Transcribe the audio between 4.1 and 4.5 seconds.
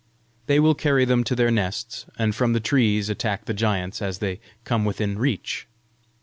they